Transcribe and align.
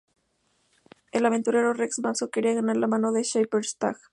El 1.11 1.27
aventurero 1.27 1.73
Rex 1.73 1.99
Mason 1.99 2.27
quería 2.29 2.55
ganar 2.55 2.75
la 2.75 2.87
mano 2.87 3.11
de 3.11 3.23
Sapphire 3.23 3.61
Stagg. 3.63 3.97